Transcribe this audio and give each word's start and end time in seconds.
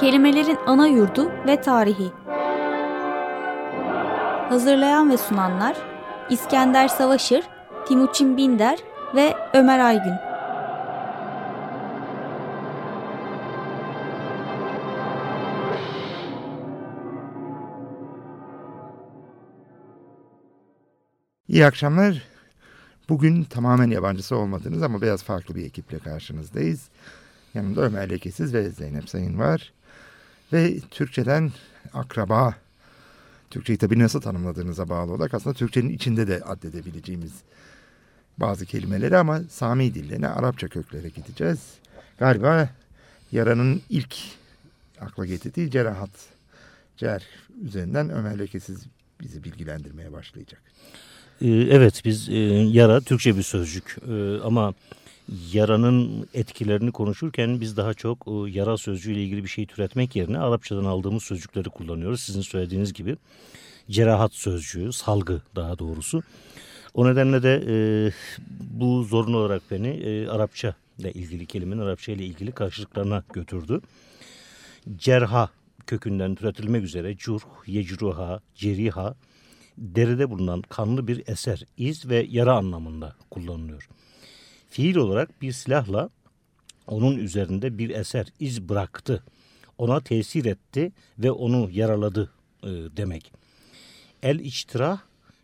Kelimelerin 0.00 0.58
ana 0.66 0.86
yurdu 0.86 1.32
ve 1.46 1.60
tarihi. 1.60 2.12
Hazırlayan 4.48 5.10
ve 5.10 5.16
sunanlar 5.16 5.76
İskender 6.30 6.88
Savaşır, 6.88 7.44
Timuçin 7.88 8.36
Binder 8.36 8.78
ve 9.14 9.34
Ömer 9.54 9.78
Aygün. 9.78 10.14
İyi 21.48 21.66
akşamlar. 21.66 22.22
Bugün 23.08 23.44
tamamen 23.44 23.90
yabancısı 23.90 24.36
olmadınız 24.36 24.82
ama 24.82 25.02
biraz 25.02 25.22
farklı 25.22 25.54
bir 25.54 25.66
ekiple 25.66 25.98
karşınızdayız. 25.98 26.88
Yanımda 27.54 27.80
Ömer 27.80 28.10
Lekesiz 28.10 28.54
ve 28.54 28.70
Zeynep 28.70 29.08
Sayın 29.08 29.38
var. 29.38 29.72
Ve 30.54 30.80
Türkçeden 30.90 31.52
akraba, 31.94 32.54
Türkçeyi 33.50 33.78
tabii 33.78 33.98
nasıl 33.98 34.20
tanımladığınıza 34.20 34.88
bağlı 34.88 35.12
olarak 35.12 35.34
aslında 35.34 35.54
Türkçenin 35.54 35.88
içinde 35.88 36.28
de 36.28 36.42
addedebileceğimiz 36.44 37.32
bazı 38.38 38.66
kelimeleri 38.66 39.16
ama 39.16 39.40
Sami 39.50 39.94
dillerine 39.94 40.28
Arapça 40.28 40.68
köklere 40.68 41.08
gideceğiz. 41.08 41.58
Galiba 42.18 42.68
yaranın 43.32 43.82
ilk 43.90 44.16
akla 45.00 45.26
getirdiği 45.26 45.70
cerahat, 45.70 46.10
cer 46.96 47.26
üzerinden 47.62 48.10
Ömer 48.10 48.38
Lekesiz 48.38 48.86
bizi 49.20 49.44
bilgilendirmeye 49.44 50.12
başlayacak. 50.12 50.62
Ee, 51.40 51.48
evet 51.48 52.02
biz 52.04 52.28
e, 52.28 52.34
yara 52.34 53.00
Türkçe 53.00 53.36
bir 53.36 53.42
sözcük 53.42 53.96
ee, 54.08 54.38
ama 54.44 54.74
yaranın 55.52 56.28
etkilerini 56.34 56.92
konuşurken 56.92 57.60
biz 57.60 57.76
daha 57.76 57.94
çok 57.94 58.26
e, 58.26 58.50
yara 58.50 58.76
sözcüğüyle 58.76 59.24
ilgili 59.24 59.44
bir 59.44 59.48
şey 59.48 59.66
türetmek 59.66 60.16
yerine 60.16 60.38
Arapçadan 60.38 60.84
aldığımız 60.84 61.22
sözcükleri 61.22 61.68
kullanıyoruz. 61.68 62.20
Sizin 62.20 62.40
söylediğiniz 62.40 62.92
gibi 62.92 63.16
cerahat 63.90 64.34
sözcüğü, 64.34 64.92
salgı 64.92 65.42
daha 65.56 65.78
doğrusu. 65.78 66.22
O 66.94 67.06
nedenle 67.06 67.42
de 67.42 67.64
e, 67.68 67.74
bu 68.60 69.04
zorunlu 69.04 69.36
olarak 69.36 69.62
beni 69.70 69.88
e, 69.88 70.28
Arapça 70.28 70.74
ile 70.98 71.12
ilgili 71.12 71.46
kelimenin 71.46 71.80
Arapça 71.80 72.12
ile 72.12 72.24
ilgili 72.24 72.52
karşılıklarına 72.52 73.24
götürdü. 73.32 73.80
Cerha 74.96 75.50
kökünden 75.86 76.34
türetilmek 76.34 76.84
üzere 76.84 77.16
curh, 77.16 77.42
yecruha, 77.66 78.40
ceriha, 78.54 79.14
deride 79.78 80.30
bulunan 80.30 80.62
kanlı 80.62 81.08
bir 81.08 81.22
eser, 81.26 81.64
iz 81.76 82.08
ve 82.08 82.26
yara 82.30 82.52
anlamında 82.56 83.16
kullanılıyor. 83.30 83.88
Fiil 84.74 84.96
olarak 84.96 85.42
bir 85.42 85.52
silahla 85.52 86.10
onun 86.86 87.16
üzerinde 87.16 87.78
bir 87.78 87.90
eser, 87.90 88.26
iz 88.40 88.68
bıraktı, 88.68 89.24
ona 89.78 90.00
tesir 90.00 90.44
etti 90.44 90.92
ve 91.18 91.30
onu 91.30 91.70
yaraladı 91.70 92.32
e, 92.62 92.68
demek. 92.68 93.32
El 94.22 94.38
içtirah, 94.38 94.98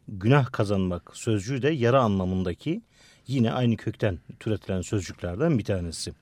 günah 0.08 0.52
kazanmak 0.52 1.16
sözcüğü 1.16 1.62
de 1.62 1.68
yara 1.68 2.02
anlamındaki 2.02 2.82
yine 3.26 3.52
aynı 3.52 3.76
kökten 3.76 4.18
türetilen 4.40 4.82
sözcüklerden 4.82 5.58
bir 5.58 5.64
tanesi. 5.64 6.12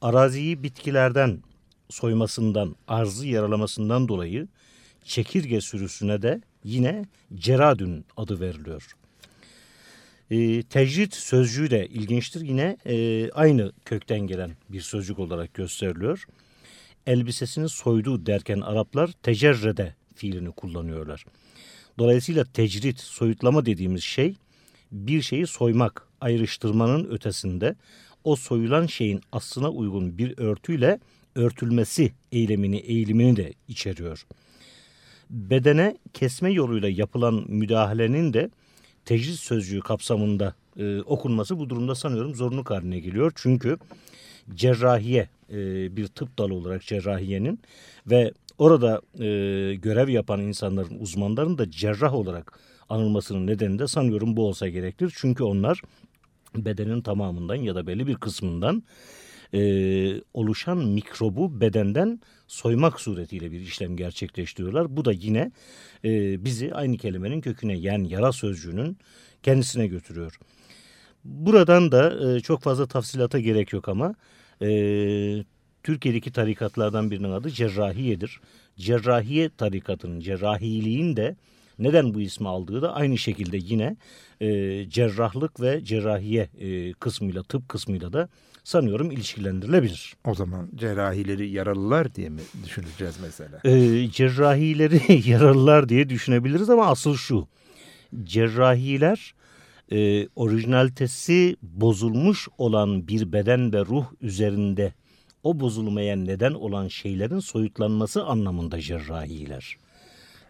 Araziyi 0.00 0.62
bitkilerden 0.62 1.42
soymasından, 1.90 2.76
arzı 2.88 3.26
yaralamasından 3.26 4.08
dolayı 4.08 4.48
çekirge 5.04 5.60
sürüsüne 5.60 6.22
de 6.22 6.40
yine 6.64 7.04
ceradün 7.34 8.04
adı 8.16 8.40
veriliyor. 8.40 8.96
E, 10.30 10.62
tecrit 10.62 11.14
sözcüğü 11.14 11.70
de 11.70 11.86
ilginçtir. 11.86 12.40
Yine 12.40 12.76
e, 12.86 13.30
aynı 13.30 13.72
kökten 13.84 14.20
gelen 14.20 14.50
bir 14.68 14.80
sözcük 14.80 15.18
olarak 15.18 15.54
gösteriliyor. 15.54 16.24
Elbisesini 17.06 17.68
soydu 17.68 18.26
derken 18.26 18.60
Araplar 18.60 19.10
tecerrede 19.22 19.94
fiilini 20.14 20.52
kullanıyorlar. 20.52 21.24
Dolayısıyla 21.98 22.44
tecrit, 22.44 23.00
soyutlama 23.00 23.66
dediğimiz 23.66 24.02
şey 24.02 24.34
bir 24.92 25.22
şeyi 25.22 25.46
soymak, 25.46 26.08
ayrıştırmanın 26.20 27.04
ötesinde 27.04 27.76
o 28.24 28.36
soyulan 28.36 28.86
şeyin 28.86 29.20
aslına 29.32 29.70
uygun 29.70 30.18
bir 30.18 30.38
örtüyle 30.38 31.00
örtülmesi 31.34 32.12
eylemini, 32.32 32.76
eğilimini 32.76 33.36
de 33.36 33.52
içeriyor 33.68 34.26
bedene 35.30 35.96
kesme 36.12 36.52
yoluyla 36.52 36.88
yapılan 36.88 37.44
müdahalenin 37.48 38.32
de 38.32 38.50
tecrit 39.04 39.38
sözcüğü 39.38 39.80
kapsamında 39.80 40.54
e, 40.78 41.00
okunması 41.00 41.58
bu 41.58 41.70
durumda 41.70 41.94
sanıyorum 41.94 42.34
zorunlu 42.34 42.64
haline 42.64 42.98
geliyor. 42.98 43.32
Çünkü 43.34 43.78
cerrahiye 44.54 45.28
e, 45.50 45.56
bir 45.96 46.06
tıp 46.06 46.38
dalı 46.38 46.54
olarak 46.54 46.82
cerrahiyenin 46.82 47.60
ve 48.06 48.32
orada 48.58 49.00
e, 49.14 49.26
görev 49.74 50.08
yapan 50.08 50.40
insanların, 50.40 50.98
uzmanların 51.00 51.58
da 51.58 51.70
cerrah 51.70 52.14
olarak 52.14 52.58
anılmasının 52.88 53.46
nedeni 53.46 53.78
de 53.78 53.86
sanıyorum 53.86 54.36
bu 54.36 54.48
olsa 54.48 54.68
gerektir. 54.68 55.12
Çünkü 55.16 55.44
onlar 55.44 55.80
bedenin 56.56 57.00
tamamından 57.00 57.54
ya 57.54 57.74
da 57.74 57.86
belli 57.86 58.06
bir 58.06 58.14
kısmından 58.14 58.82
e, 59.54 59.60
oluşan 60.34 60.78
mikrobu 60.78 61.60
bedenden 61.60 62.20
soymak 62.46 63.00
suretiyle 63.00 63.52
bir 63.52 63.60
işlem 63.60 63.96
gerçekleştiriyorlar. 63.96 64.96
Bu 64.96 65.04
da 65.04 65.12
yine 65.12 65.52
e, 66.04 66.44
bizi 66.44 66.74
aynı 66.74 66.96
kelimenin 66.96 67.40
köküne 67.40 67.76
yani 67.76 68.12
yara 68.12 68.32
sözcüğünün 68.32 68.98
kendisine 69.42 69.86
götürüyor. 69.86 70.38
Buradan 71.24 71.92
da 71.92 72.36
e, 72.36 72.40
çok 72.40 72.62
fazla 72.62 72.86
tafsilata 72.86 73.40
gerek 73.40 73.72
yok 73.72 73.88
ama 73.88 74.14
e, 74.62 74.68
Türkiye'deki 75.82 76.32
tarikatlardan 76.32 77.10
birinin 77.10 77.30
adı 77.30 77.50
Cerrahiye'dir. 77.50 78.40
Cerrahiye 78.78 79.50
tarikatının, 79.56 80.20
cerrahiliğin 80.20 81.16
de 81.16 81.36
neden 81.78 82.14
bu 82.14 82.20
ismi 82.20 82.48
aldığı 82.48 82.82
da 82.82 82.94
aynı 82.94 83.18
şekilde 83.18 83.56
yine 83.56 83.96
e, 84.40 84.48
cerrahlık 84.88 85.60
ve 85.60 85.84
cerrahiye 85.84 86.48
e, 86.60 86.92
kısmıyla, 86.92 87.42
tıp 87.42 87.68
kısmıyla 87.68 88.12
da 88.12 88.28
sanıyorum 88.64 89.10
ilişkilendirilebilir. 89.10 90.16
O 90.26 90.34
zaman 90.34 90.68
cerrahileri 90.74 91.50
yaralılar 91.50 92.14
diye 92.14 92.28
mi 92.28 92.40
düşüneceğiz 92.64 93.14
mesela? 93.22 93.60
Ee, 93.64 94.10
cerrahileri 94.10 95.28
yaralılar 95.30 95.88
diye 95.88 96.08
düşünebiliriz 96.08 96.70
ama 96.70 96.86
asıl 96.86 97.16
şu. 97.16 97.48
Cerrahiler 98.24 99.34
e, 99.92 100.28
orijinalitesi 100.36 101.56
bozulmuş 101.62 102.48
olan 102.58 103.08
bir 103.08 103.32
beden 103.32 103.72
ve 103.72 103.80
ruh 103.80 104.06
üzerinde 104.20 104.92
o 105.42 105.60
bozulmaya 105.60 106.16
neden 106.16 106.52
olan 106.52 106.88
şeylerin 106.88 107.38
soyutlanması 107.38 108.24
anlamında 108.24 108.80
cerrahiler. 108.80 109.76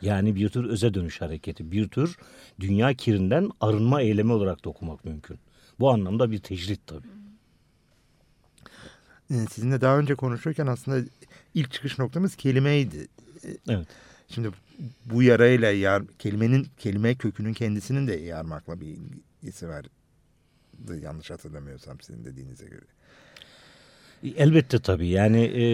Yani 0.03 0.37
bir 0.37 0.49
tür 0.49 0.65
öze 0.65 0.95
dönüş 0.95 1.21
hareketi, 1.21 1.73
bir 1.73 1.89
tür 1.89 2.17
dünya 2.61 2.95
kirinden 2.95 3.51
arınma 3.61 4.01
eylemi 4.01 4.33
olarak 4.33 4.65
da 4.65 4.71
okumak 4.71 5.05
mümkün. 5.05 5.39
Bu 5.81 5.91
anlamda 5.91 6.31
bir 6.31 6.39
tecrit 6.39 6.81
tabii. 6.87 7.24
Ee, 9.31 9.35
sizinle 9.51 9.81
daha 9.81 9.99
önce 9.99 10.15
konuşurken 10.15 10.67
aslında 10.67 11.09
ilk 11.55 11.73
çıkış 11.73 11.99
noktamız 11.99 12.37
kelimeydi. 12.37 13.09
Ee, 13.45 13.57
evet. 13.69 13.87
Şimdi 14.29 14.51
bu 15.05 15.23
yarayla 15.23 15.71
yar, 15.71 16.03
kelimenin 16.19 16.67
kelime 16.79 17.15
kökünün 17.15 17.53
kendisinin 17.53 18.07
de 18.07 18.15
yarmakla 18.15 18.81
bir 18.81 18.97
ilgisi 19.43 19.69
var. 19.69 19.87
Yanlış 21.03 21.31
hatırlamıyorsam 21.31 22.01
sizin 22.01 22.25
dediğinize 22.25 22.67
göre. 22.67 22.85
Elbette 24.37 24.79
tabii 24.79 25.09
yani 25.09 25.43
e, 25.45 25.67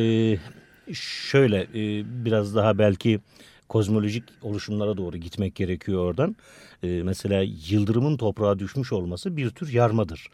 şöyle 0.95 1.63
e, 1.63 2.05
biraz 2.25 2.55
daha 2.55 2.79
belki 2.79 3.21
kozmolojik 3.71 4.25
oluşumlara 4.43 4.97
doğru 4.97 5.17
gitmek 5.17 5.55
gerekiyor 5.55 6.05
oradan. 6.05 6.37
E, 6.83 7.03
mesela 7.03 7.43
yıldırımın 7.69 8.17
toprağa 8.17 8.59
düşmüş 8.59 8.93
olması 8.93 9.37
bir 9.37 9.51
tür 9.51 9.73
yarmadır. 9.73 10.29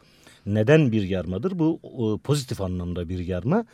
Neden 0.46 0.92
bir 0.92 1.02
yarmadır? 1.02 1.58
Bu 1.58 1.80
e, 1.84 2.22
pozitif 2.22 2.60
anlamda 2.60 3.08
bir 3.08 3.18
yarma. 3.18 3.64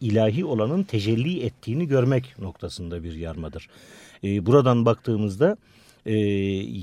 İlahi 0.00 0.44
olanın 0.44 0.82
tecelli 0.82 1.42
ettiğini 1.42 1.88
görmek 1.88 2.38
noktasında 2.38 3.02
bir 3.02 3.14
yarmadır. 3.14 3.68
E, 4.24 4.46
buradan 4.46 4.86
baktığımızda 4.86 5.56
e, 6.06 6.14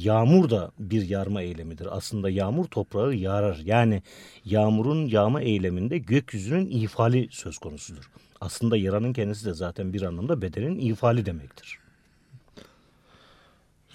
yağmur 0.03 0.49
da 0.49 0.71
bir 0.79 1.09
yarma 1.09 1.41
eylemidir. 1.41 1.87
Aslında 1.97 2.29
yağmur 2.29 2.65
toprağı 2.65 3.15
yarar. 3.15 3.61
Yani 3.65 4.01
yağmurun 4.45 5.07
yağma 5.07 5.41
eyleminde 5.41 5.97
gökyüzünün 5.97 6.69
ifali 6.69 7.27
söz 7.31 7.57
konusudur. 7.57 8.09
Aslında 8.41 8.77
yaranın 8.77 9.13
kendisi 9.13 9.45
de 9.45 9.53
zaten 9.53 9.93
bir 9.93 10.01
anlamda 10.01 10.41
bedenin 10.41 10.79
ifali 10.79 11.25
demektir. 11.25 11.86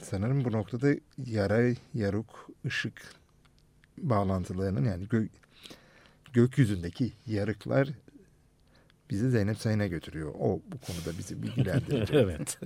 Sanırım 0.02 0.44
bu 0.44 0.52
noktada 0.52 0.94
yara, 1.26 1.74
yaruk, 1.94 2.48
ışık 2.66 3.14
bağlantılarının 3.98 4.84
yani 4.84 5.04
gö 5.10 5.26
gökyüzündeki 6.32 7.12
yarıklar 7.26 7.88
bizi 9.10 9.30
Zeynep 9.30 9.58
Sayın'a 9.58 9.86
götürüyor. 9.86 10.34
O 10.40 10.60
bu 10.66 10.78
konuda 10.86 11.18
bizi 11.18 11.42
bilgilendirecek. 11.42 12.14
evet. 12.14 12.58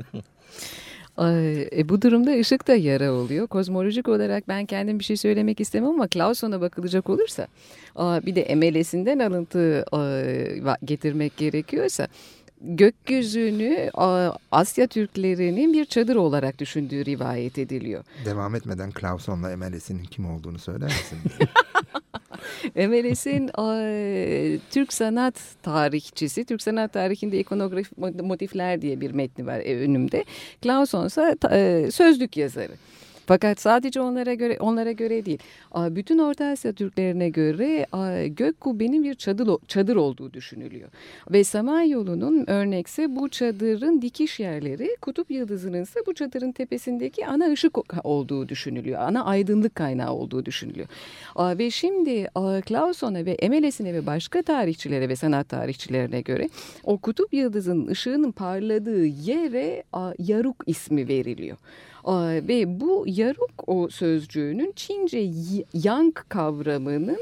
E, 1.72 1.88
bu 1.88 2.02
durumda 2.02 2.38
ışık 2.38 2.68
da 2.68 2.74
yara 2.74 3.12
oluyor. 3.12 3.46
Kozmolojik 3.46 4.08
olarak 4.08 4.48
ben 4.48 4.66
kendim 4.66 4.98
bir 4.98 5.04
şey 5.04 5.16
söylemek 5.16 5.60
istemem 5.60 5.88
ama 5.88 6.08
Clauson'a 6.08 6.60
bakılacak 6.60 7.10
olursa 7.10 7.46
bir 7.98 8.34
de 8.34 8.54
MLS'inden 8.54 9.18
alıntı 9.18 9.84
getirmek 10.84 11.36
gerekiyorsa 11.36 12.08
gökyüzünü 12.60 13.90
Asya 14.52 14.86
Türklerinin 14.86 15.72
bir 15.72 15.84
çadır 15.84 16.16
olarak 16.16 16.58
düşündüğü 16.58 17.04
rivayet 17.04 17.58
ediliyor. 17.58 18.04
Devam 18.24 18.54
etmeden 18.54 18.92
Clauson'la 19.00 19.56
MLS'in 19.56 20.04
kim 20.04 20.30
olduğunu 20.30 20.58
söyler 20.58 20.88
misin? 20.88 21.18
MLS'in 22.74 23.46
Türk 24.70 24.92
sanat 24.92 25.40
tarihçisi, 25.62 26.44
Türk 26.44 26.62
sanat 26.62 26.92
tarihinde 26.92 27.38
ikonografik 27.38 27.98
motifler 28.22 28.82
diye 28.82 29.00
bir 29.00 29.10
metni 29.10 29.46
var 29.46 29.58
e, 29.58 29.76
önümde. 29.76 30.24
Clauson 30.62 31.06
ise 31.06 31.36
e, 31.50 31.88
sözlük 31.90 32.36
yazarı. 32.36 32.72
Fakat 33.26 33.60
sadece 33.60 34.00
onlara 34.00 34.34
göre 34.34 34.56
onlara 34.60 34.92
göre 34.92 35.24
değil. 35.24 35.38
Bütün 35.76 36.18
Orta 36.18 36.44
Asya 36.44 36.72
Türklerine 36.72 37.28
göre 37.28 37.86
gök 38.28 38.60
kubbenin 38.60 39.04
bir 39.04 39.14
çadır, 39.14 39.48
çadır 39.68 39.96
olduğu 39.96 40.32
düşünülüyor. 40.32 40.88
Ve 41.30 41.44
Samanyolu'nun 41.44 42.50
örnekse 42.50 43.16
bu 43.16 43.28
çadırın 43.28 44.02
dikiş 44.02 44.40
yerleri, 44.40 44.96
kutup 45.00 45.30
yıldızının 45.30 45.82
ise 45.82 46.00
bu 46.06 46.14
çadırın 46.14 46.52
tepesindeki 46.52 47.26
ana 47.26 47.52
ışık 47.52 48.04
olduğu 48.06 48.48
düşünülüyor. 48.48 49.00
Ana 49.00 49.24
aydınlık 49.24 49.74
kaynağı 49.74 50.12
olduğu 50.12 50.44
düşünülüyor. 50.44 50.88
Ve 51.38 51.70
şimdi 51.70 52.28
Clauson'a 52.66 53.24
ve 53.24 53.32
Emeles'ine 53.32 53.94
ve 53.94 54.06
başka 54.06 54.42
tarihçilere 54.42 55.08
ve 55.08 55.16
sanat 55.16 55.48
tarihçilerine 55.48 56.20
göre 56.20 56.48
o 56.84 56.98
kutup 56.98 57.34
yıldızının 57.34 57.86
ışığının 57.86 58.32
parladığı 58.32 59.04
yere 59.04 59.84
Yaruk 60.18 60.64
ismi 60.66 61.08
veriliyor. 61.08 61.56
Ve 62.48 62.80
bu 62.80 63.04
yaruk 63.06 63.68
o 63.68 63.88
sözcüğünün 63.88 64.72
Çince 64.76 65.30
yang 65.84 66.14
kavramının 66.28 67.18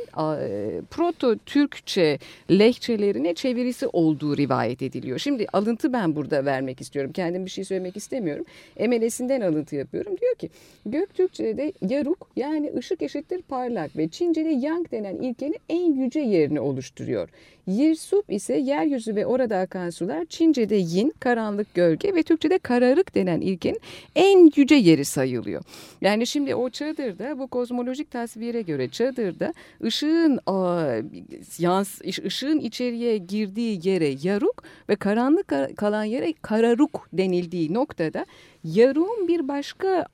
proto-Türkçe 0.90 2.18
lehçelerine 2.50 3.34
çevirisi 3.34 3.86
olduğu 3.86 4.36
rivayet 4.36 4.82
ediliyor. 4.82 5.18
Şimdi 5.18 5.46
alıntı 5.52 5.92
ben 5.92 6.16
burada 6.16 6.44
vermek 6.44 6.80
istiyorum. 6.80 7.12
Kendim 7.12 7.44
bir 7.44 7.50
şey 7.50 7.64
söylemek 7.64 7.96
istemiyorum. 7.96 8.44
Emelesinden 8.76 9.40
alıntı 9.40 9.76
yapıyorum. 9.76 10.16
Diyor 10.20 10.34
ki 10.34 10.50
Göktürkçe'de 10.86 11.72
yaruk 11.88 12.28
yani 12.36 12.72
ışık 12.76 13.02
eşittir 13.02 13.42
parlak 13.42 13.96
ve 13.96 14.08
Çince'de 14.08 14.50
yang 14.50 14.90
denen 14.90 15.16
ilkenin 15.16 15.58
en 15.68 15.94
yüce 15.94 16.20
yerini 16.20 16.60
oluşturuyor. 16.60 17.28
Yirsup 17.66 18.32
ise 18.32 18.54
yeryüzü 18.54 19.16
ve 19.16 19.26
orada 19.26 19.58
akan 19.58 19.90
sular 19.90 20.24
Çince'de 20.24 20.76
yin, 20.76 21.14
karanlık 21.20 21.74
gölge 21.74 22.14
ve 22.14 22.22
Türkçe'de 22.22 22.58
kararık 22.58 23.14
denen 23.14 23.40
ilkenin 23.40 23.80
en 24.16 24.50
yüce 24.56 24.73
yeri 24.76 25.04
sayılıyor. 25.04 25.62
Yani 26.00 26.26
şimdi 26.26 26.54
o 26.54 26.70
çadırda 26.70 27.38
bu 27.38 27.46
kozmolojik 27.46 28.10
tasvire 28.10 28.62
göre 28.62 28.88
çadırda 28.88 29.54
ışığın 29.84 30.40
yans, 31.58 32.00
ışığın 32.26 32.58
içeriye 32.58 33.18
girdiği 33.18 33.88
yere 33.88 34.14
yaruk 34.22 34.62
ve 34.88 34.96
karanlık 34.96 35.52
kalan 35.76 36.04
yere 36.04 36.32
kararuk 36.42 37.08
denildiği 37.12 37.74
noktada 37.74 38.26
yarun 38.64 39.28
bir 39.28 39.48
başka 39.48 40.06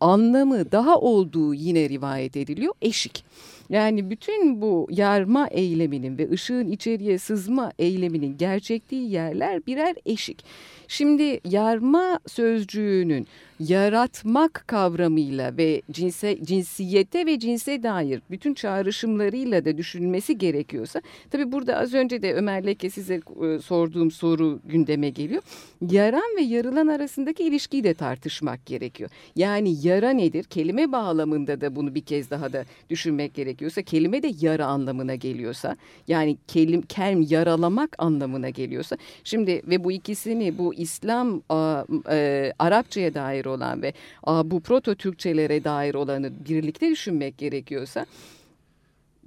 anlamı 0.00 0.72
daha 0.72 1.00
olduğu 1.00 1.54
yine 1.54 1.88
rivayet 1.88 2.36
ediliyor 2.36 2.74
eşik. 2.82 3.24
Yani 3.70 4.10
bütün 4.10 4.60
bu 4.60 4.88
yarma 4.90 5.48
eyleminin 5.48 6.18
ve 6.18 6.30
ışığın 6.30 6.68
içeriye 6.68 7.18
sızma 7.18 7.72
eyleminin 7.78 8.36
gerçekliği 8.38 9.10
yerler 9.10 9.66
birer 9.66 9.96
eşik. 10.06 10.44
Şimdi 10.88 11.40
yarma 11.44 12.20
sözcüğünün 12.26 13.26
yaratmak 13.60 14.64
kavramıyla 14.66 15.56
ve 15.56 15.82
cinse, 15.90 16.44
cinsiyete 16.44 17.26
ve 17.26 17.38
cinse 17.38 17.82
dair 17.82 18.22
bütün 18.30 18.54
çağrışımlarıyla 18.54 19.64
da 19.64 19.78
düşünülmesi 19.78 20.38
gerekiyorsa 20.38 21.02
tabi 21.30 21.52
burada 21.52 21.76
az 21.76 21.94
önce 21.94 22.22
de 22.22 22.34
Ömer 22.34 22.66
Leke 22.66 22.90
size 22.90 23.14
e, 23.14 23.58
sorduğum 23.58 24.10
soru 24.10 24.60
gündeme 24.64 25.10
geliyor. 25.10 25.42
Yaran 25.90 26.36
ve 26.36 26.42
yarılan 26.42 26.86
arasındaki 26.86 27.44
ilişkiyi 27.60 27.84
de 27.84 27.94
tartışmak 27.94 28.66
gerekiyor. 28.66 29.10
Yani 29.36 29.86
yara 29.86 30.10
nedir? 30.10 30.44
Kelime 30.44 30.92
bağlamında 30.92 31.60
da 31.60 31.76
bunu 31.76 31.94
bir 31.94 32.00
kez 32.00 32.30
daha 32.30 32.52
da 32.52 32.64
düşünmek 32.90 33.34
gerekiyorsa 33.34 33.82
kelime 33.82 34.22
de 34.22 34.32
yara 34.40 34.66
anlamına 34.66 35.14
geliyorsa 35.14 35.76
yani 36.08 36.36
kelim, 36.48 36.82
kelm 36.82 37.22
yaralamak 37.28 37.96
anlamına 37.98 38.50
geliyorsa 38.50 38.96
şimdi 39.24 39.62
ve 39.66 39.84
bu 39.84 39.92
ikisini 39.92 40.58
bu 40.58 40.74
İslam 40.74 41.42
a, 41.48 41.84
e, 42.10 42.52
Arapçaya 42.58 43.14
dair 43.14 43.44
olan 43.44 43.82
ve 43.82 43.92
a, 44.22 44.50
bu 44.50 44.60
proto 44.60 44.94
Türkçelere 44.94 45.64
dair 45.64 45.94
olanı 45.94 46.32
birlikte 46.48 46.90
düşünmek 46.90 47.38
gerekiyorsa 47.38 48.06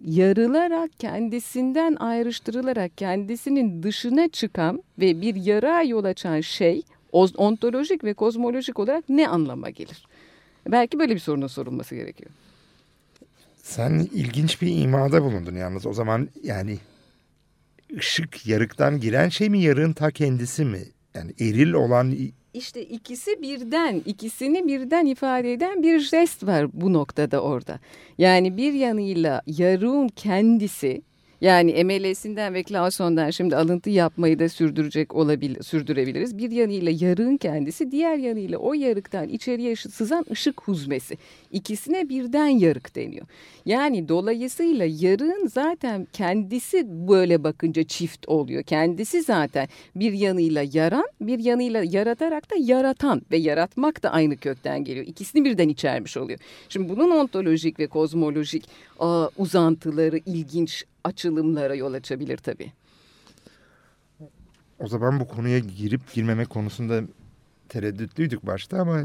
yarılarak 0.06 0.92
kendisinden 1.00 1.96
ayrıştırılarak 1.96 2.98
kendisinin 2.98 3.84
dışına 3.84 4.28
çıkan 4.28 4.84
ve 5.00 5.22
bir 5.22 5.36
yara 5.36 5.84
yol 5.84 6.04
açan 6.04 6.42
şey 6.42 6.82
ontolojik 7.14 8.04
ve 8.04 8.14
kozmolojik 8.14 8.80
olarak 8.80 9.10
ne 9.10 9.28
anlama 9.28 9.70
gelir? 9.70 10.06
Belki 10.68 11.00
böyle 11.00 11.16
bir 11.16 11.20
sorunun 11.20 11.48
sorulması 11.48 11.96
gerekiyor. 11.96 12.32
Sen 13.64 14.08
ilginç 14.14 14.62
bir 14.62 14.82
imada 14.82 15.24
bulundun 15.24 15.56
yalnız. 15.56 15.86
O 15.86 15.94
zaman 15.94 16.30
yani 16.44 16.78
ışık 17.98 18.48
yarıktan 18.48 19.00
giren 19.00 19.30
şey 19.30 19.50
mi 19.50 19.62
yarığın 19.62 19.94
ta 19.94 20.12
kendisi 20.12 20.66
mi? 20.66 20.82
Yani 21.14 21.34
eril 21.40 21.74
olan 21.74 22.16
işte 22.54 22.84
ikisi 22.84 23.42
birden, 23.42 24.02
ikisini 24.06 24.68
birden 24.68 25.06
ifade 25.06 25.54
eden 25.54 25.84
bir 25.84 26.00
jest 26.00 26.46
var 26.48 26.68
bu 26.74 26.94
noktada 26.94 27.40
orada. 27.40 27.80
Yani 28.18 28.58
bir 28.58 28.74
yanıyla 28.74 29.42
yarığın 29.48 30.08
kendisi 30.08 31.02
yani 31.44 31.84
MLS'inden 31.84 32.54
ve 32.54 32.64
Clauson'dan 32.64 33.30
şimdi 33.30 33.56
alıntı 33.56 33.90
yapmayı 33.90 34.40
da 34.40 34.50
sürdürecek 34.50 35.16
olabilir, 35.16 35.64
sürdürebiliriz. 35.64 36.38
Bir 36.38 36.52
yanıyla 36.52 36.92
yarığın 37.08 37.38
kendisi, 37.38 37.92
diğer 37.92 38.18
yanıyla 38.18 38.58
o 38.58 38.74
yarıktan 38.74 39.30
içeriye 39.30 39.76
sızan 39.76 40.26
ışık 40.32 40.62
huzmesi. 40.62 41.18
İkisine 41.54 42.10
birden 42.10 42.48
yarık 42.48 42.96
deniyor. 42.96 43.28
Yani 43.66 44.10
dolayısıyla 44.10 44.86
yarığın 44.86 45.48
zaten 45.48 46.08
kendisi 46.14 47.08
böyle 47.08 47.44
bakınca 47.44 47.84
çift 47.84 48.28
oluyor. 48.28 48.64
Kendisi 48.64 49.22
zaten 49.22 49.68
bir 49.96 50.14
yanıyla 50.14 50.64
yaran, 50.74 51.06
bir 51.22 51.40
yanıyla 51.40 51.84
yaratarak 51.84 52.52
da 52.52 52.56
yaratan 52.60 53.22
ve 53.32 53.38
yaratmak 53.38 54.04
da 54.04 54.10
aynı 54.12 54.38
kökten 54.38 54.84
geliyor. 54.84 55.06
İkisini 55.06 55.46
birden 55.46 55.70
içermiş 55.70 56.18
oluyor. 56.18 56.40
Şimdi 56.70 56.90
bunun 56.90 57.12
ontolojik 57.12 57.80
ve 57.80 57.88
kozmolojik 57.88 58.70
aa, 59.00 59.28
uzantıları 59.38 60.18
ilginç 60.18 60.84
açılımlara 61.04 61.76
yol 61.76 61.94
açabilir 61.94 62.38
tabii. 62.38 62.72
O 64.80 64.88
zaman 64.88 65.20
bu 65.20 65.28
konuya 65.28 65.60
girip 65.60 66.14
girmeme 66.14 66.46
konusunda 66.46 67.02
tereddütlüydük 67.70 68.46
başta 68.46 68.78
ama 68.78 69.02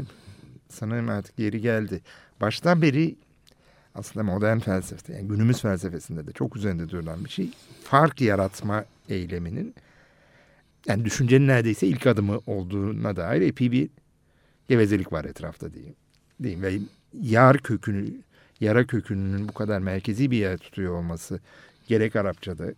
sanırım 0.69 1.09
artık 1.09 1.39
yeri 1.39 1.61
geldi. 1.61 2.01
Baştan 2.41 2.81
beri 2.81 3.15
aslında 3.95 4.23
modern 4.23 4.59
felsefede 4.59 5.13
yani 5.13 5.27
günümüz 5.27 5.61
felsefesinde 5.61 6.27
de 6.27 6.31
çok 6.31 6.55
üzerinde 6.55 6.89
durulan 6.89 7.25
bir 7.25 7.29
şey. 7.29 7.49
Fark 7.83 8.21
yaratma 8.21 8.85
eyleminin 9.09 9.75
yani 10.87 11.05
düşüncenin 11.05 11.47
neredeyse 11.47 11.87
ilk 11.87 12.07
adımı 12.07 12.39
olduğuna 12.47 13.15
dair 13.15 13.41
epey 13.41 13.71
bir 13.71 13.89
gevezelik 14.69 15.13
var 15.13 15.25
etrafta 15.25 15.73
diyeyim. 15.73 15.95
diyeyim. 16.43 16.61
Ve 16.61 16.79
yar 17.21 17.57
kökünü, 17.57 18.11
yara 18.59 18.87
kökünün 18.87 19.47
bu 19.47 19.53
kadar 19.53 19.79
merkezi 19.79 20.31
bir 20.31 20.37
yer 20.37 20.57
tutuyor 20.57 20.93
olması 20.93 21.39
gerek 21.87 22.15
Arapçada 22.15 22.73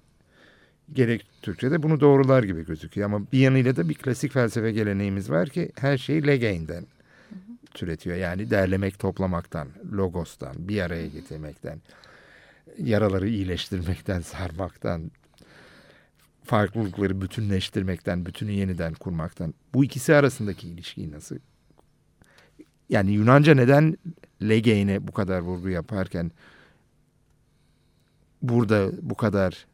gerek 0.93 1.25
Türkçe'de 1.41 1.83
bunu 1.83 1.99
doğrular 1.99 2.43
gibi 2.43 2.65
gözüküyor. 2.65 3.05
Ama 3.05 3.25
bir 3.31 3.39
yanıyla 3.39 3.75
da 3.75 3.89
bir 3.89 3.93
klasik 3.93 4.31
felsefe 4.31 4.71
geleneğimiz 4.71 5.29
var 5.29 5.49
ki 5.49 5.71
her 5.79 5.97
şeyi 5.97 6.27
Legain'den 6.27 6.85
türetiyor. 7.73 8.17
Yani 8.17 8.49
derlemek, 8.49 8.99
toplamaktan, 8.99 9.67
logostan, 9.91 10.53
bir 10.57 10.81
araya 10.81 11.07
getirmekten, 11.07 11.81
yaraları 12.77 13.29
iyileştirmekten, 13.29 14.21
sarmaktan, 14.21 15.11
farklılıkları 16.43 17.21
bütünleştirmekten, 17.21 18.25
bütünü 18.25 18.51
yeniden 18.51 18.93
kurmaktan. 18.93 19.53
Bu 19.73 19.83
ikisi 19.83 20.15
arasındaki 20.15 20.67
ilişkiyi 20.67 21.11
nasıl? 21.11 21.35
Yani 22.89 23.11
Yunanca 23.11 23.53
neden 23.53 23.97
Legain'e 24.41 25.07
bu 25.07 25.11
kadar 25.11 25.39
vurgu 25.39 25.69
yaparken 25.69 26.31
burada 28.41 28.89
bu 29.01 29.15
kadar 29.15 29.65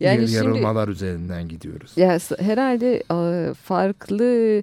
yani 0.00 0.30
yarılmalar 0.30 0.86
şimdi, 0.86 0.96
üzerinden 0.96 1.48
gidiyoruz. 1.48 1.92
Ya 1.96 2.18
herhalde 2.38 3.02
farklı 3.54 4.62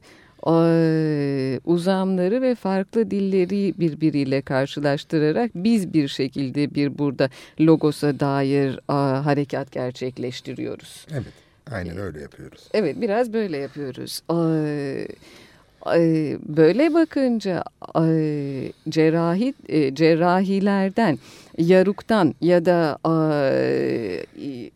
uzamları 1.65 2.41
ve 2.41 2.55
farklı 2.55 3.11
dilleri 3.11 3.73
birbiriyle 3.79 4.41
karşılaştırarak 4.41 5.51
biz 5.55 5.93
bir 5.93 6.07
şekilde 6.07 6.75
bir 6.75 6.97
burada 6.97 7.29
logosa 7.59 8.19
dair 8.19 8.79
harekat 9.23 9.71
gerçekleştiriyoruz. 9.71 11.05
Evet, 11.11 11.33
aynen 11.71 11.97
öyle 11.97 12.21
yapıyoruz. 12.21 12.69
Evet, 12.73 13.01
biraz 13.01 13.33
böyle 13.33 13.57
yapıyoruz. 13.57 14.21
Böyle 16.47 16.93
bakınca 16.93 17.63
cerrahi 18.89 19.53
cerrahilerden 19.95 21.19
yaruktan 21.57 22.35
ya 22.41 22.65
da 22.65 22.97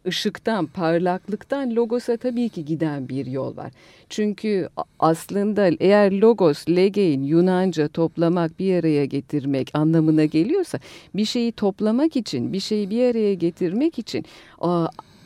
ışıktan, 0.08 0.66
parlaklıktan 0.66 1.75
logosa 1.75 2.18
tabii 2.18 2.50
ki 2.50 2.66
giden 2.66 3.10
bir 3.10 3.25
yol 3.25 3.58
var. 3.58 3.72
Çünkü 4.10 4.70
aslında 5.00 5.70
eğer 5.80 6.12
logos, 6.12 6.70
legein 6.70 7.24
Yunanca 7.24 7.88
toplamak, 7.88 8.60
bir 8.60 8.80
araya 8.80 9.06
getirmek 9.06 9.72
anlamına 9.74 10.25
geliyorsa 10.25 10.80
bir 11.16 11.25
şeyi 11.25 11.51
toplamak 11.51 12.16
için, 12.16 12.54
bir 12.54 12.60
şeyi 12.60 12.89
bir 12.89 13.10
araya 13.10 13.34
getirmek 13.34 14.00
için 14.00 14.25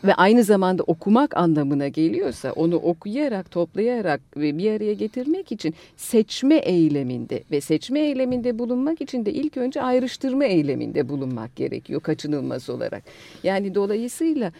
ve 0.03 0.13
aynı 0.13 0.43
zamanda 0.43 0.83
okumak 0.83 1.37
anlamına 1.37 1.87
geliyorsa 1.87 2.51
onu 2.51 2.75
okuyarak, 2.75 3.51
toplayarak 3.51 4.21
ve 4.37 4.57
bir 4.57 4.71
araya 4.71 4.93
getirmek 4.93 5.51
için 5.51 5.73
seçme 5.97 6.55
eyleminde 6.55 7.43
ve 7.51 7.61
seçme 7.61 7.99
eyleminde 7.99 8.59
bulunmak 8.59 9.01
için 9.01 9.25
de 9.25 9.33
ilk 9.33 9.57
önce 9.57 9.81
ayrıştırma 9.81 10.45
eyleminde 10.45 11.09
bulunmak 11.09 11.55
gerekiyor 11.55 12.01
kaçınılmaz 12.01 12.69
olarak. 12.69 13.03
Yani 13.43 13.75
dolayısıyla 13.75 14.51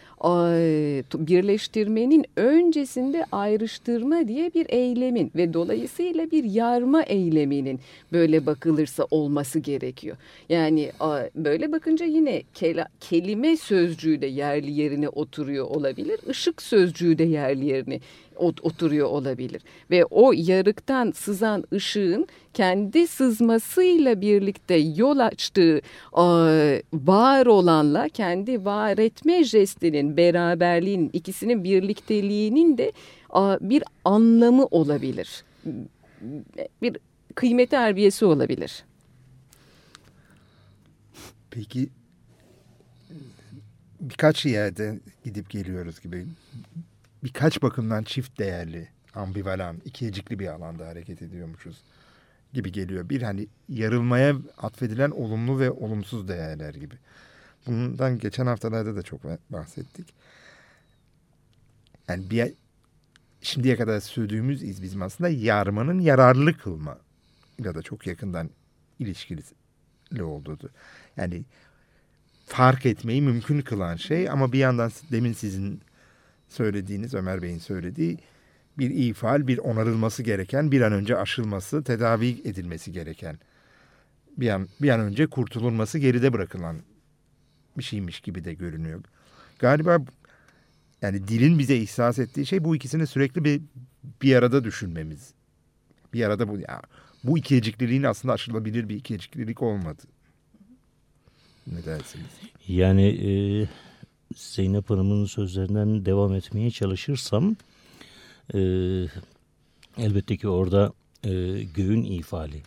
birleştirmenin 1.15 2.25
öncesinde 2.35 3.25
ayrıştırma 3.31 4.27
diye 4.27 4.53
bir 4.53 4.65
eylemin 4.69 5.31
ve 5.35 5.53
dolayısıyla 5.53 6.31
bir 6.31 6.43
yarma 6.43 7.03
eyleminin 7.03 7.79
böyle 8.11 8.45
bakılırsa 8.45 9.07
olması 9.11 9.59
gerekiyor. 9.59 10.17
Yani 10.49 10.91
böyle 11.35 11.71
bakınca 11.71 12.05
yine 12.05 12.43
kelime 12.99 13.57
sözcüğü 13.57 14.21
de 14.21 14.25
yerli 14.25 14.71
yerine 14.71 15.09
oturuyor 15.09 15.32
oturuyor 15.33 15.65
olabilir. 15.65 16.19
Işık 16.29 16.61
sözcüğü 16.61 17.17
de 17.17 17.23
yerli 17.23 17.65
yerine 17.65 17.99
oturuyor 18.37 19.07
olabilir. 19.07 19.61
Ve 19.91 20.05
o 20.05 20.31
yarıktan 20.35 21.11
sızan 21.11 21.63
ışığın 21.73 22.27
kendi 22.53 23.07
sızmasıyla 23.07 24.21
birlikte 24.21 24.75
yol 24.75 25.19
açtığı 25.19 25.81
var 26.93 27.45
olanla 27.45 28.09
kendi 28.09 28.65
var 28.65 28.97
etme 28.97 29.43
jestinin 29.43 30.17
beraberliğinin 30.17 31.09
ikisinin 31.13 31.63
birlikteliğinin 31.63 32.77
de 32.77 32.91
bir 33.61 33.83
anlamı 34.05 34.65
olabilir. 34.65 35.43
Bir 36.81 36.97
kıymeti 37.35 37.75
harbiyesi 37.75 38.25
olabilir. 38.25 38.83
Peki 41.51 41.89
birkaç 44.09 44.45
yerde 44.45 44.99
gidip 45.23 45.49
geliyoruz 45.49 46.01
gibi. 46.01 46.27
Birkaç 47.23 47.61
bakımdan 47.61 48.03
çift 48.03 48.39
değerli, 48.39 48.87
ambivalan, 49.15 49.77
ikiyecikli 49.85 50.39
bir 50.39 50.47
alanda 50.47 50.87
hareket 50.87 51.21
ediyormuşuz 51.21 51.81
gibi 52.53 52.71
geliyor. 52.71 53.09
Bir 53.09 53.21
hani 53.21 53.47
yarılmaya 53.69 54.35
atfedilen 54.57 55.11
olumlu 55.11 55.59
ve 55.59 55.71
olumsuz 55.71 56.27
değerler 56.27 56.73
gibi. 56.73 56.95
Bundan 57.67 58.19
geçen 58.19 58.45
haftalarda 58.45 58.95
da 58.95 59.01
çok 59.01 59.21
bahsettik. 59.49 60.13
Yani 62.07 62.29
bir 62.29 62.53
şimdiye 63.41 63.75
kadar 63.75 63.99
sürdüğümüz 63.99 64.63
iz 64.63 64.83
bizim 64.83 65.01
aslında 65.01 65.29
yarmanın 65.29 65.99
yararlı 65.99 66.57
kılma 66.57 66.97
ile 67.59 67.75
de 67.75 67.81
çok 67.81 68.07
yakından 68.07 68.49
ilişkili 68.99 69.41
olduğu. 70.21 70.69
Yani 71.17 71.43
fark 72.53 72.85
etmeyi 72.85 73.21
mümkün 73.21 73.61
kılan 73.61 73.95
şey 73.95 74.29
ama 74.29 74.51
bir 74.51 74.59
yandan 74.59 74.91
demin 75.11 75.33
sizin 75.33 75.81
söylediğiniz 76.49 77.13
Ömer 77.13 77.41
Bey'in 77.41 77.59
söylediği 77.59 78.17
bir 78.77 78.89
ifal, 78.89 79.47
bir 79.47 79.57
onarılması 79.57 80.23
gereken, 80.23 80.71
bir 80.71 80.81
an 80.81 80.93
önce 80.93 81.17
aşılması, 81.17 81.83
tedavi 81.83 82.29
edilmesi 82.29 82.91
gereken, 82.91 83.39
bir 84.37 84.49
an, 84.49 84.67
bir 84.81 84.89
an 84.89 84.99
önce 84.99 85.27
kurtululması 85.27 85.99
geride 85.99 86.33
bırakılan 86.33 86.77
bir 87.77 87.83
şeymiş 87.83 88.21
gibi 88.21 88.43
de 88.43 88.53
görünüyor. 88.53 89.03
Galiba 89.59 89.97
yani 91.01 91.27
dilin 91.27 91.59
bize 91.59 91.75
ihsas 91.75 92.19
ettiği 92.19 92.45
şey 92.45 92.63
bu 92.63 92.75
ikisini 92.75 93.07
sürekli 93.07 93.43
bir 93.43 93.61
bir 94.21 94.35
arada 94.35 94.63
düşünmemiz. 94.63 95.33
Bir 96.13 96.25
arada 96.25 96.47
bu 96.47 96.59
ya 96.59 96.81
bu 97.23 97.37
ikiyecikliliğin 97.37 98.03
aslında 98.03 98.33
aşılabilir 98.33 98.89
bir 98.89 98.95
ikiyeciklilik 98.95 99.61
olmadı. 99.61 100.03
Ne 101.71 101.85
dersiniz? 101.85 102.25
Yani 102.67 103.05
e, 103.05 103.31
Zeynep 104.35 104.89
Hanım'ın 104.89 105.25
sözlerinden 105.25 106.05
devam 106.05 106.33
etmeye 106.33 106.71
çalışırsam 106.71 107.55
e, 108.53 108.59
elbette 109.97 110.37
ki 110.37 110.47
orada 110.47 110.93
e, 111.23 111.63
göğün 111.63 112.03
ifali, 112.03 112.61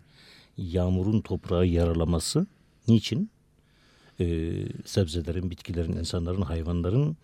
yağmurun 0.57 1.21
toprağı 1.21 1.67
yaralaması 1.67 2.47
niçin? 2.89 3.31
E, 4.21 4.55
sebzelerin, 4.85 5.51
bitkilerin, 5.51 5.93
insanların, 5.93 6.43
hayvanların 6.43 7.17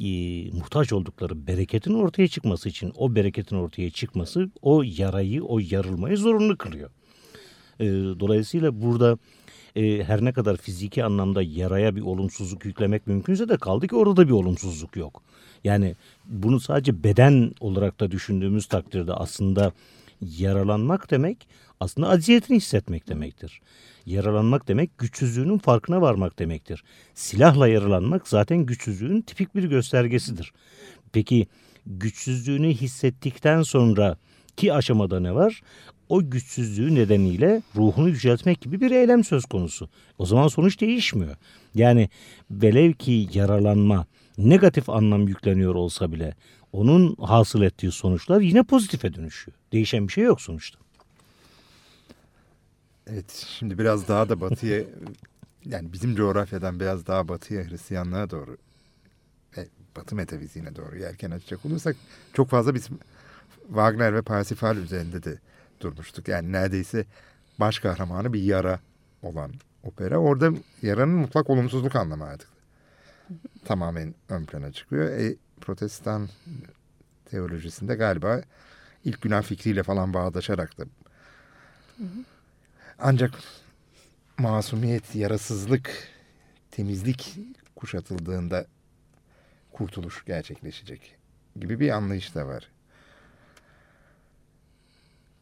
e, 0.00 0.10
muhtaç 0.50 0.92
oldukları 0.92 1.46
bereketin 1.46 1.94
ortaya 1.94 2.28
çıkması 2.28 2.68
için 2.68 2.92
o 2.96 3.14
bereketin 3.14 3.56
ortaya 3.56 3.90
çıkması 3.90 4.50
o 4.62 4.82
yarayı, 4.82 5.44
o 5.44 5.58
yarılmayı 5.58 6.16
zorunlu 6.16 6.56
kılıyor. 6.56 6.90
E, 7.80 7.86
dolayısıyla 8.20 8.82
burada 8.82 9.18
e, 9.76 10.04
her 10.04 10.24
ne 10.24 10.32
kadar 10.32 10.56
fiziki 10.56 11.04
anlamda 11.04 11.42
yaraya 11.42 11.96
bir 11.96 12.00
olumsuzluk 12.00 12.64
yüklemek 12.64 13.06
mümkünse 13.06 13.48
de 13.48 13.56
kaldı 13.56 13.88
ki 13.88 13.96
orada 13.96 14.16
da 14.16 14.26
bir 14.26 14.32
olumsuzluk 14.32 14.96
yok. 14.96 15.22
Yani 15.64 15.96
bunu 16.24 16.60
sadece 16.60 17.04
beden 17.04 17.52
olarak 17.60 18.00
da 18.00 18.10
düşündüğümüz 18.10 18.66
takdirde 18.66 19.12
aslında 19.12 19.72
yaralanmak 20.20 21.10
demek 21.10 21.48
aslında 21.80 22.08
aciyetini 22.08 22.56
hissetmek 22.56 23.08
demektir. 23.08 23.60
Yaralanmak 24.06 24.68
demek 24.68 24.98
güçsüzlüğünün 24.98 25.58
farkına 25.58 26.00
varmak 26.00 26.38
demektir. 26.38 26.84
Silahla 27.14 27.68
yaralanmak 27.68 28.28
zaten 28.28 28.66
güçsüzlüğün 28.66 29.20
tipik 29.20 29.54
bir 29.54 29.64
göstergesidir. 29.64 30.52
Peki 31.12 31.46
güçsüzlüğünü 31.86 32.68
hissettikten 32.68 33.62
sonra 33.62 34.16
ki 34.56 34.74
aşamada 34.74 35.20
ne 35.20 35.34
var? 35.34 35.60
O 36.12 36.30
güçsüzlüğü 36.30 36.94
nedeniyle 36.94 37.62
ruhunu 37.76 38.08
yüceltmek 38.08 38.60
gibi 38.60 38.80
bir 38.80 38.90
eylem 38.90 39.24
söz 39.24 39.44
konusu. 39.44 39.88
O 40.18 40.26
zaman 40.26 40.48
sonuç 40.48 40.80
değişmiyor. 40.80 41.36
Yani 41.74 42.08
velev 42.50 42.92
ki 42.92 43.28
yaralanma 43.32 44.06
negatif 44.38 44.88
anlam 44.90 45.28
yükleniyor 45.28 45.74
olsa 45.74 46.12
bile 46.12 46.34
onun 46.72 47.16
hasıl 47.16 47.62
ettiği 47.62 47.92
sonuçlar 47.92 48.40
yine 48.40 48.62
pozitife 48.62 49.14
dönüşüyor. 49.14 49.56
Değişen 49.72 50.08
bir 50.08 50.12
şey 50.12 50.24
yok 50.24 50.40
sonuçta. 50.40 50.78
Evet 53.06 53.46
şimdi 53.58 53.78
biraz 53.78 54.08
daha 54.08 54.28
da 54.28 54.40
batıya 54.40 54.84
yani 55.64 55.92
bizim 55.92 56.16
coğrafyadan 56.16 56.80
biraz 56.80 57.06
daha 57.06 57.28
batıya 57.28 57.64
Hristiyanlığa 57.64 58.30
doğru 58.30 58.56
ve 59.56 59.68
batı 59.96 60.16
metafiziğine 60.16 60.76
doğru 60.76 60.98
yelken 60.98 61.30
açacak 61.30 61.66
olursak 61.66 61.96
çok 62.32 62.48
fazla 62.48 62.74
biz 62.74 62.88
Wagner 63.66 64.14
ve 64.14 64.22
Parsifal 64.22 64.76
üzerinde 64.76 65.22
de 65.22 65.38
durmuştuk. 65.82 66.28
Yani 66.28 66.52
neredeyse 66.52 67.06
baş 67.60 67.78
kahramanı 67.78 68.32
bir 68.32 68.42
yara 68.42 68.80
olan 69.22 69.52
opera. 69.82 70.18
Orada 70.18 70.50
yaranın 70.82 71.14
mutlak 71.14 71.50
olumsuzluk 71.50 71.96
anlamı 71.96 72.24
artık 72.24 72.48
tamamen 73.64 74.14
ön 74.28 74.44
plana 74.44 74.72
çıkıyor. 74.72 75.10
E, 75.10 75.36
protestan 75.60 76.28
teolojisinde 77.30 77.94
galiba 77.94 78.42
ilk 79.04 79.22
günah 79.22 79.42
fikriyle 79.42 79.82
falan 79.82 80.14
bağdaşarak 80.14 80.78
da. 80.78 80.84
Ancak 82.98 83.34
masumiyet, 84.38 85.14
yarasızlık, 85.14 86.08
temizlik 86.70 87.38
kuşatıldığında 87.76 88.66
kurtuluş 89.72 90.24
gerçekleşecek 90.24 91.16
gibi 91.60 91.80
bir 91.80 91.90
anlayış 91.90 92.34
da 92.34 92.46
var 92.46 92.68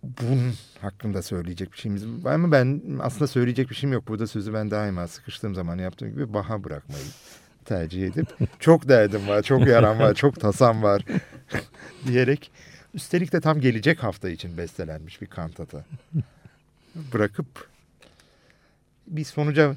bunun 0.02 0.54
hakkında 0.80 1.23
söyleyecek 1.23 1.73
bir 1.73 1.78
şeyimiz 1.78 2.25
var 2.25 2.37
mı? 2.37 2.52
Ben 2.52 2.83
aslında 3.00 3.26
söyleyecek 3.26 3.71
bir 3.71 3.75
şeyim 3.75 3.92
yok. 3.92 4.09
Burada 4.09 4.26
sözü 4.26 4.54
ben 4.54 4.71
daima 4.71 5.09
sıkıştığım 5.09 5.54
zaman 5.54 5.78
yaptığım 5.78 6.11
gibi 6.11 6.35
baha 6.35 6.64
bırakmayı 6.64 7.04
tercih 7.64 8.07
edip 8.07 8.26
çok 8.61 8.88
derdim 8.88 9.28
var, 9.28 9.42
çok 9.42 9.66
yaram 9.66 9.99
var, 9.99 10.14
çok 10.14 10.40
tasam 10.40 10.83
var 10.83 11.02
diyerek 12.07 12.50
üstelik 12.95 13.33
de 13.33 13.40
tam 13.40 13.61
gelecek 13.61 14.02
hafta 14.02 14.30
için 14.30 14.57
bestelenmiş 14.57 15.23
bir 15.23 15.26
kantata 15.26 15.85
bırakıp 16.95 17.69
bir 19.07 19.25
sonuca 19.25 19.75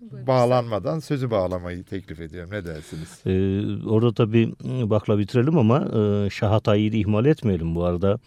bağlanmadan 0.00 0.98
sözü 0.98 1.30
bağlamayı 1.30 1.84
teklif 1.84 2.20
ediyorum. 2.20 2.50
Ne 2.50 2.64
dersiniz? 2.64 3.20
Ee, 3.26 3.88
orada 3.88 4.14
tabii 4.14 4.54
bakla 4.64 5.18
bitirelim 5.18 5.58
ama 5.58 5.88
e, 5.98 6.30
Şahatay'ı 6.30 6.92
ihmal 6.92 7.26
etmeyelim 7.26 7.74
bu 7.74 7.84
arada 7.84 8.18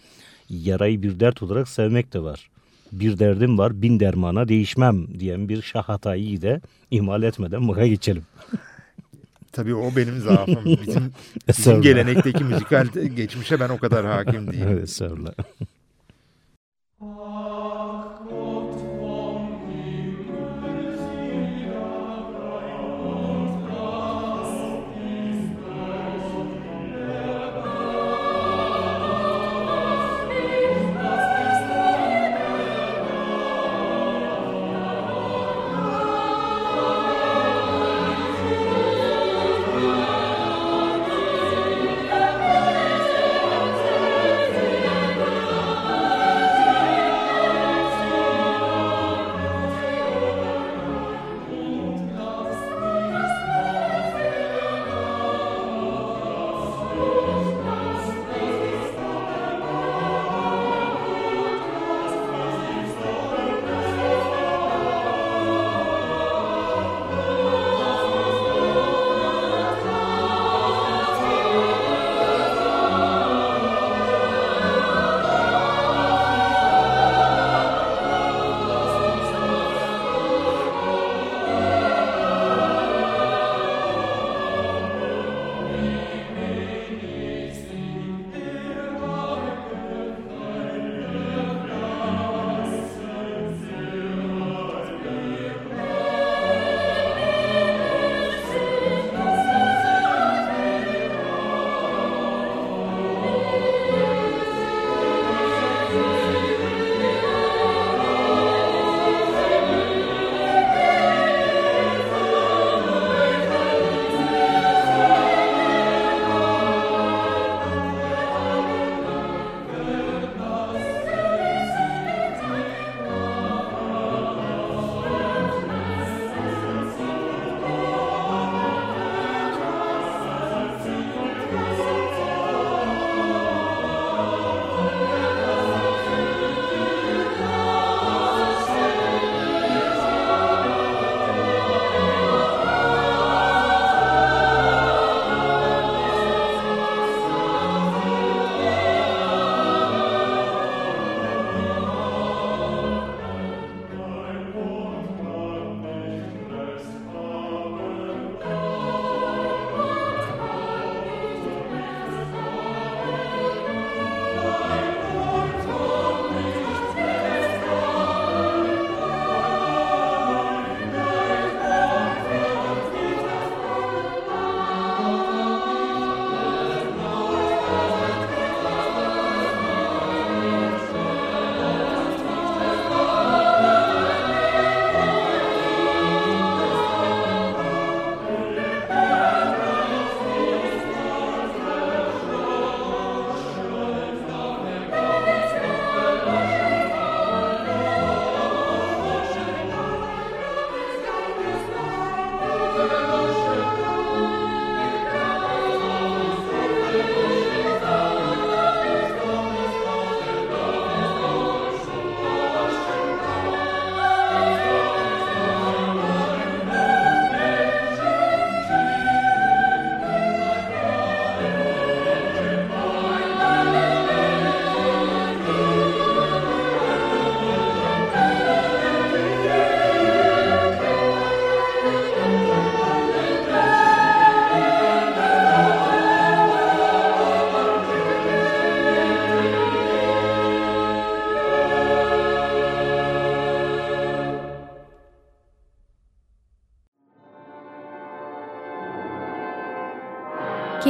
yarayı 0.50 1.02
bir 1.02 1.20
dert 1.20 1.42
olarak 1.42 1.68
sevmek 1.68 2.12
de 2.12 2.22
var. 2.22 2.50
Bir 2.92 3.18
derdim 3.18 3.58
var 3.58 3.82
bin 3.82 4.00
dermana 4.00 4.48
değişmem 4.48 5.20
diyen 5.20 5.48
bir 5.48 5.62
şah 5.62 5.82
hatayı 5.82 6.42
da 6.42 6.60
ihmal 6.90 7.22
etmeden 7.22 7.62
muka 7.62 7.86
geçelim. 7.86 8.22
Tabii 9.52 9.74
o 9.74 9.96
benim 9.96 10.20
zaafım. 10.20 10.64
Bizim, 10.64 11.12
bizim 11.48 11.82
gelenekteki 11.82 12.44
müzikal 12.44 12.86
geçmişe 13.16 13.60
ben 13.60 13.68
o 13.68 13.78
kadar 13.78 14.06
hakim 14.06 14.46
değilim. 14.52 14.68
Evet, 14.70 15.00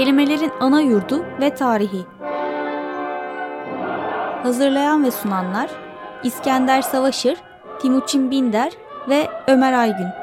Kelimelerin 0.02 0.52
ana 0.60 0.80
yurdu 0.80 1.24
ve 1.40 1.54
tarihi. 1.54 2.06
Hazırlayan 4.42 5.04
ve 5.04 5.10
sunanlar 5.10 5.70
İskender 6.22 6.82
Savaşır, 6.82 7.38
Timuçin 7.82 8.30
Binder 8.30 8.72
ve 9.08 9.28
Ömer 9.48 9.72
Aygün. 9.72 10.21